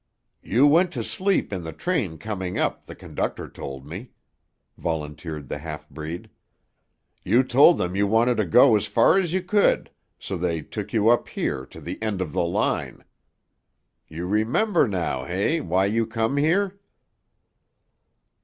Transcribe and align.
"You 0.41 0.65
went 0.65 0.91
to 0.93 1.03
sleep 1.03 1.53
in 1.53 1.63
the 1.63 1.71
train 1.73 2.17
coming 2.17 2.57
up, 2.57 2.87
the 2.87 2.95
conductor 2.95 3.47
told 3.47 3.85
me," 3.85 4.09
volunteered 4.75 5.47
the 5.47 5.59
half 5.59 5.87
breed. 5.91 6.31
"You 7.23 7.43
told 7.43 7.77
them 7.77 7.95
you 7.95 8.07
wanted 8.07 8.37
to 8.37 8.45
go 8.45 8.75
as 8.75 8.87
far 8.87 9.19
as 9.19 9.31
you 9.31 9.43
could, 9.43 9.91
so 10.17 10.37
they 10.37 10.63
took 10.63 10.91
you 10.91 11.09
up 11.09 11.27
here 11.27 11.67
to 11.67 11.79
the 11.79 12.01
end 12.01 12.19
of 12.19 12.33
the 12.33 12.41
line. 12.43 13.05
You 14.07 14.25
remember 14.25 14.87
now, 14.87 15.25
eh, 15.25 15.59
why 15.59 15.85
you 15.85 16.07
come 16.07 16.37
here?" 16.37 16.79